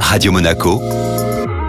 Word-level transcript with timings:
Radio 0.00 0.32
Monaco, 0.32 0.80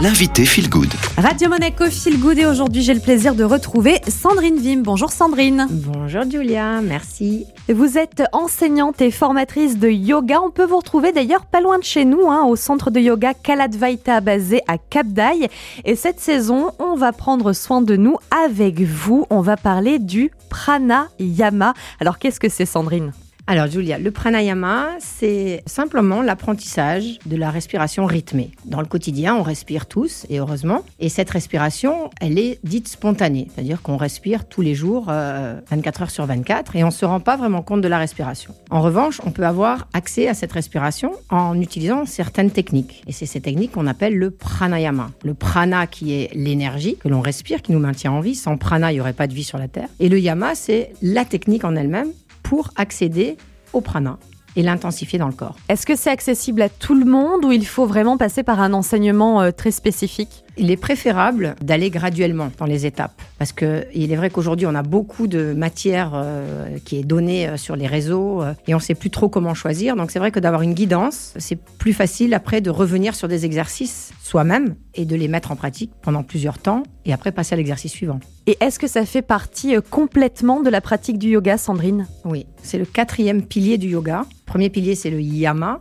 l'invité 0.00 0.44
Feel 0.44 0.68
Good. 0.68 0.92
Radio 1.16 1.48
Monaco 1.48 1.86
Feel 1.86 2.20
Good 2.20 2.38
et 2.38 2.46
aujourd'hui 2.46 2.82
j'ai 2.82 2.94
le 2.94 3.00
plaisir 3.00 3.34
de 3.34 3.44
retrouver 3.44 4.00
Sandrine 4.06 4.58
Vim. 4.58 4.82
Bonjour 4.84 5.10
Sandrine. 5.10 5.66
Bonjour 5.70 6.22
Julia, 6.30 6.80
merci. 6.80 7.46
Vous 7.68 7.98
êtes 7.98 8.22
enseignante 8.32 9.00
et 9.00 9.10
formatrice 9.10 9.78
de 9.78 9.88
yoga. 9.88 10.40
On 10.42 10.50
peut 10.50 10.64
vous 10.64 10.76
retrouver 10.76 11.12
d'ailleurs 11.12 11.46
pas 11.46 11.60
loin 11.60 11.78
de 11.78 11.84
chez 11.84 12.04
nous, 12.04 12.30
hein, 12.30 12.44
au 12.44 12.56
centre 12.56 12.90
de 12.90 13.00
yoga 13.00 13.34
Kaladvaita 13.34 14.20
basé 14.20 14.60
à 14.68 14.78
Cap 14.78 15.08
d'Aille. 15.08 15.48
Et 15.84 15.96
cette 15.96 16.20
saison, 16.20 16.70
on 16.78 16.94
va 16.94 17.12
prendre 17.12 17.52
soin 17.52 17.82
de 17.82 17.96
nous 17.96 18.16
avec 18.44 18.80
vous. 18.80 19.26
On 19.30 19.40
va 19.40 19.56
parler 19.56 19.98
du 19.98 20.30
pranayama. 20.50 21.74
Alors 22.00 22.18
qu'est-ce 22.18 22.38
que 22.38 22.48
c'est 22.48 22.66
Sandrine? 22.66 23.12
Alors 23.48 23.68
Julia, 23.68 23.98
le 23.98 24.10
pranayama, 24.10 24.88
c'est 24.98 25.62
simplement 25.66 26.20
l'apprentissage 26.20 27.20
de 27.26 27.36
la 27.36 27.50
respiration 27.50 28.04
rythmée. 28.04 28.50
Dans 28.64 28.80
le 28.80 28.88
quotidien, 28.88 29.36
on 29.36 29.42
respire 29.42 29.86
tous, 29.86 30.26
et 30.28 30.40
heureusement. 30.40 30.82
Et 30.98 31.08
cette 31.08 31.30
respiration, 31.30 32.10
elle 32.20 32.40
est 32.40 32.58
dite 32.64 32.88
spontanée, 32.88 33.46
c'est-à-dire 33.54 33.82
qu'on 33.82 33.96
respire 33.98 34.48
tous 34.48 34.62
les 34.62 34.74
jours, 34.74 35.04
24 35.04 35.10
euh, 35.12 36.02
heures 36.02 36.10
sur 36.10 36.26
24, 36.26 36.74
et 36.74 36.82
on 36.82 36.88
ne 36.88 36.92
se 36.92 37.04
rend 37.04 37.20
pas 37.20 37.36
vraiment 37.36 37.62
compte 37.62 37.82
de 37.82 37.88
la 37.88 37.98
respiration. 37.98 38.52
En 38.70 38.82
revanche, 38.82 39.20
on 39.24 39.30
peut 39.30 39.46
avoir 39.46 39.86
accès 39.92 40.26
à 40.26 40.34
cette 40.34 40.50
respiration 40.50 41.12
en 41.30 41.60
utilisant 41.60 42.04
certaines 42.04 42.50
techniques. 42.50 43.04
Et 43.06 43.12
c'est 43.12 43.26
ces 43.26 43.40
techniques 43.40 43.72
qu'on 43.72 43.86
appelle 43.86 44.16
le 44.16 44.32
pranayama. 44.32 45.12
Le 45.22 45.34
prana 45.34 45.86
qui 45.86 46.14
est 46.14 46.34
l'énergie 46.34 46.96
que 46.96 47.06
l'on 47.06 47.20
respire, 47.20 47.62
qui 47.62 47.70
nous 47.70 47.78
maintient 47.78 48.10
en 48.10 48.20
vie. 48.20 48.34
Sans 48.34 48.56
prana, 48.56 48.90
il 48.90 48.96
n'y 48.96 49.00
aurait 49.00 49.12
pas 49.12 49.28
de 49.28 49.34
vie 49.34 49.44
sur 49.44 49.58
la 49.58 49.68
Terre. 49.68 49.88
Et 50.00 50.08
le 50.08 50.18
yama, 50.18 50.56
c'est 50.56 50.90
la 51.00 51.24
technique 51.24 51.64
en 51.64 51.76
elle-même 51.76 52.10
pour 52.48 52.70
accéder 52.76 53.36
au 53.72 53.80
prana 53.80 54.18
et 54.54 54.62
l'intensifier 54.62 55.18
dans 55.18 55.26
le 55.26 55.32
corps. 55.32 55.56
Est-ce 55.68 55.84
que 55.84 55.96
c'est 55.96 56.10
accessible 56.10 56.62
à 56.62 56.68
tout 56.68 56.94
le 56.94 57.04
monde 57.04 57.44
ou 57.44 57.50
il 57.50 57.66
faut 57.66 57.86
vraiment 57.86 58.16
passer 58.16 58.44
par 58.44 58.60
un 58.60 58.72
enseignement 58.72 59.42
euh, 59.42 59.50
très 59.50 59.72
spécifique? 59.72 60.44
Il 60.56 60.70
est 60.70 60.76
préférable 60.76 61.56
d'aller 61.60 61.90
graduellement 61.90 62.50
dans 62.58 62.66
les 62.66 62.86
étapes. 62.86 63.20
Parce 63.38 63.52
qu'il 63.52 64.12
est 64.12 64.16
vrai 64.16 64.30
qu'aujourd'hui, 64.30 64.66
on 64.66 64.74
a 64.74 64.82
beaucoup 64.82 65.26
de 65.26 65.52
matière 65.52 66.12
euh, 66.14 66.78
qui 66.84 66.98
est 66.98 67.04
donnée 67.04 67.48
euh, 67.48 67.56
sur 67.56 67.76
les 67.76 67.86
réseaux 67.86 68.42
et 68.66 68.74
on 68.74 68.78
ne 68.78 68.82
sait 68.82 68.94
plus 68.94 69.10
trop 69.10 69.28
comment 69.28 69.54
choisir. 69.54 69.96
Donc 69.96 70.10
c'est 70.10 70.18
vrai 70.18 70.30
que 70.30 70.40
d'avoir 70.40 70.62
une 70.62 70.74
guidance, 70.74 71.34
c'est 71.36 71.56
plus 71.56 71.92
facile 71.92 72.34
après 72.34 72.60
de 72.60 72.70
revenir 72.70 73.14
sur 73.14 73.28
des 73.28 73.44
exercices 73.44 74.12
soi-même 74.22 74.74
et 74.94 75.04
de 75.04 75.16
les 75.16 75.28
mettre 75.28 75.52
en 75.52 75.56
pratique 75.56 75.90
pendant 76.02 76.22
plusieurs 76.22 76.58
temps 76.58 76.82
et 77.04 77.12
après 77.12 77.32
passer 77.32 77.54
à 77.54 77.56
l'exercice 77.56 77.92
suivant. 77.92 78.20
Et 78.46 78.56
est-ce 78.60 78.78
que 78.78 78.86
ça 78.86 79.04
fait 79.04 79.22
partie 79.22 79.76
complètement 79.90 80.62
de 80.62 80.70
la 80.70 80.80
pratique 80.80 81.18
du 81.18 81.28
yoga, 81.28 81.58
Sandrine? 81.58 82.06
Oui, 82.24 82.46
c'est 82.62 82.78
le 82.78 82.84
quatrième 82.84 83.42
pilier 83.42 83.78
du 83.78 83.88
yoga 83.88 84.24
premier 84.46 84.70
pilier, 84.70 84.94
c'est 84.94 85.10
le 85.10 85.20
yama. 85.20 85.80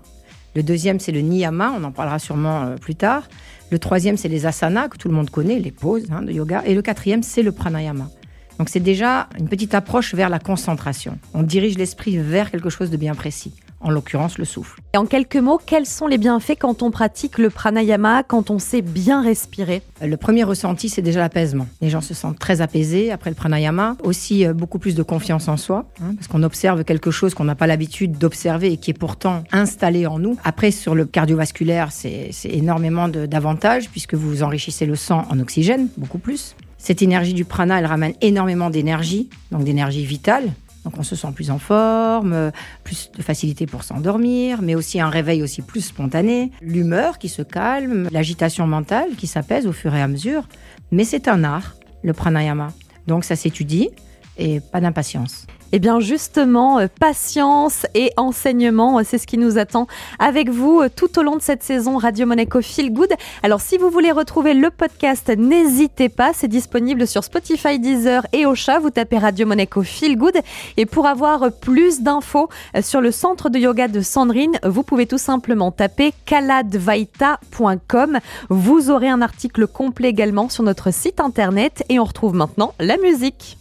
Le 0.55 0.63
deuxième, 0.63 0.99
c'est 0.99 1.11
le 1.11 1.21
niyama. 1.21 1.73
On 1.77 1.83
en 1.83 1.91
parlera 1.91 2.19
sûrement 2.19 2.63
euh, 2.63 2.75
plus 2.75 2.95
tard. 2.95 3.27
Le 3.71 3.79
troisième, 3.79 4.17
c'est 4.17 4.29
les 4.29 4.45
asanas, 4.45 4.89
que 4.89 4.97
tout 4.97 5.09
le 5.09 5.13
monde 5.13 5.29
connaît, 5.29 5.59
les 5.59 5.71
poses 5.71 6.07
hein, 6.11 6.21
de 6.21 6.31
yoga. 6.31 6.63
Et 6.65 6.73
le 6.73 6.81
quatrième, 6.81 7.23
c'est 7.23 7.43
le 7.43 7.51
pranayama. 7.51 8.09
Donc 8.57 8.69
c'est 8.69 8.79
déjà 8.79 9.27
une 9.37 9.49
petite 9.49 9.75
approche 9.75 10.15
vers 10.15 10.29
la 10.29 10.39
concentration. 10.39 11.19
On 11.33 11.43
dirige 11.43 11.77
l'esprit 11.77 12.17
vers 12.17 12.51
quelque 12.51 12.69
chose 12.69 12.89
de 12.89 12.97
bien 12.97 13.13
précis 13.15 13.53
en 13.85 13.91
l'occurrence 13.91 14.37
le 14.39 14.45
souffle. 14.45 14.81
Et 14.93 14.97
en 14.97 15.05
quelques 15.05 15.35
mots, 15.37 15.59
quels 15.63 15.85
sont 15.85 16.07
les 16.07 16.17
bienfaits 16.17 16.57
quand 16.59 16.81
on 16.81 16.89
pratique 16.89 17.37
le 17.37 17.49
pranayama, 17.49 18.23
quand 18.23 18.49
on 18.49 18.57
sait 18.57 18.81
bien 18.81 19.21
respirer? 19.21 19.83
Euh, 20.01 20.07
Le 20.07 20.17
premier 20.17 20.43
ressenti, 20.43 20.89
c'est 20.89 21.03
déjà 21.03 21.19
l'apaisement. 21.19 21.67
Les 21.81 21.89
gens 21.89 22.01
se 22.01 22.13
sentent 22.15 22.39
très 22.39 22.61
apaisés 22.61 23.11
après 23.11 23.29
le 23.29 23.35
pranayama. 23.35 23.95
Aussi, 24.03 24.45
euh, 24.45 24.53
beaucoup 24.53 24.79
plus 24.79 24.95
de 24.95 25.03
confiance 25.03 25.47
en 25.47 25.57
soi, 25.57 25.85
hein, 26.01 26.15
parce 26.15 26.27
qu'on 26.27 26.41
observe 26.41 26.83
quelque 26.83 27.11
chose 27.11 27.35
qu'on 27.35 27.43
n'a 27.43 27.55
pas 27.55 27.67
l'habitude 27.67 28.17
d'observer 28.17 28.73
et 28.73 28.77
qui 28.77 28.89
est 28.89 28.95
pourtant 28.95 29.43
installé 29.51 30.07
en 30.07 30.17
nous. 30.17 30.35
Après, 30.43 30.71
sur 30.71 30.95
le 30.95 31.05
cardiovasculaire, 31.05 31.91
c'est 31.91 32.31
énormément 32.45 33.07
d'avantages, 33.07 33.89
puisque 33.89 34.15
vous 34.15 34.41
enrichissez 34.41 34.87
le 34.87 34.95
sang 34.95 35.25
en 35.29 35.39
oxygène, 35.39 35.89
beaucoup 35.97 36.17
plus. 36.17 36.55
Cette 36.77 37.01
énergie 37.01 37.33
du 37.33 37.45
prana, 37.45 37.79
elle 37.79 37.85
ramène 37.85 38.13
énormément 38.21 38.69
d'énergie, 38.69 39.29
donc 39.51 39.63
d'énergie 39.63 40.05
vitale, 40.05 40.51
donc 40.85 40.93
on 40.97 41.03
se 41.03 41.15
sent 41.15 41.31
plus 41.33 41.51
en 41.51 41.59
forme, 41.59 42.51
plus 42.83 43.11
de 43.17 43.21
facilité 43.21 43.65
pour 43.65 43.83
s'endormir, 43.83 44.61
mais 44.61 44.75
aussi 44.75 45.01
un 45.01 45.09
réveil 45.09 45.41
aussi 45.43 45.61
plus 45.61 45.81
spontané, 45.81 46.51
l'humeur 46.61 47.17
qui 47.17 47.27
se 47.27 47.41
calme, 47.41 48.07
l'agitation 48.11 48.67
mentale 48.67 49.09
qui 49.17 49.27
s'apaise 49.27 49.65
au 49.67 49.73
fur 49.73 49.93
et 49.95 50.01
à 50.01 50.07
mesure. 50.07 50.47
Mais 50.91 51.03
c'est 51.03 51.27
un 51.27 51.43
art, 51.43 51.75
le 52.03 52.13
pranayama. 52.13 52.69
Donc 53.07 53.25
ça 53.25 53.35
s'étudie 53.35 53.89
et 54.37 54.59
pas 54.59 54.79
d'impatience. 54.79 55.47
Eh 55.71 55.79
bien 55.79 55.99
justement, 55.99 56.79
euh, 56.79 56.87
patience 56.99 57.85
et 57.95 58.11
enseignement, 58.17 58.99
euh, 58.99 59.01
c'est 59.03 59.17
ce 59.17 59.25
qui 59.25 59.37
nous 59.37 59.57
attend 59.57 59.87
avec 60.19 60.49
vous 60.49 60.81
euh, 60.81 60.89
tout 60.93 61.17
au 61.19 61.23
long 61.23 61.35
de 61.35 61.41
cette 61.41 61.63
saison 61.63 61.97
Radio 61.97 62.25
Monaco 62.25 62.61
Feel 62.61 62.93
Good. 62.93 63.09
Alors 63.43 63.61
si 63.61 63.77
vous 63.77 63.89
voulez 63.89 64.11
retrouver 64.11 64.53
le 64.53 64.69
podcast, 64.69 65.29
n'hésitez 65.35 66.09
pas, 66.09 66.31
c'est 66.33 66.47
disponible 66.47 67.07
sur 67.07 67.23
Spotify, 67.23 67.79
Deezer 67.79 68.27
et 68.31 68.45
Ocha. 68.45 68.79
Vous 68.79 68.91
tapez 68.91 69.17
Radio 69.17 69.47
Monaco 69.47 69.81
Feel 69.81 70.17
Good. 70.17 70.37
Et 70.77 70.85
pour 70.85 71.07
avoir 71.07 71.51
plus 71.51 72.01
d'infos 72.01 72.49
sur 72.81 73.01
le 73.01 73.11
centre 73.11 73.49
de 73.49 73.57
yoga 73.59 73.87
de 73.87 74.01
Sandrine, 74.01 74.59
vous 74.63 74.83
pouvez 74.83 75.07
tout 75.07 75.17
simplement 75.17 75.71
taper 75.71 76.13
kaladvaita.com. 76.25 78.19
Vous 78.49 78.91
aurez 78.91 79.09
un 79.09 79.21
article 79.21 79.67
complet 79.67 80.09
également 80.09 80.49
sur 80.49 80.63
notre 80.63 80.93
site 80.93 81.19
internet 81.19 81.83
et 81.89 81.99
on 81.99 82.03
retrouve 82.03 82.35
maintenant 82.35 82.73
la 82.79 82.97
musique. 82.97 83.53